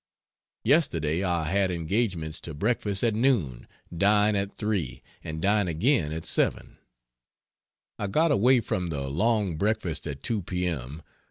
Yesterday 0.63 1.23
I 1.23 1.43
had 1.47 1.69
engagements 1.69 2.39
to 2.41 2.55
breakfast 2.55 3.03
at 3.03 3.13
noon, 3.13 3.67
dine 3.95 4.35
at 4.35 4.51
3, 4.57 5.03
and 5.23 5.39
dine 5.39 5.67
again 5.67 6.11
at 6.11 6.25
7. 6.25 6.79
I 7.99 8.07
got 8.07 8.31
away 8.31 8.61
from 8.61 8.87
the 8.87 9.07
long 9.11 9.57
breakfast 9.57 10.07
at 10.07 10.23
2 10.23 10.41
p. 10.41 10.65
m. 10.65 11.03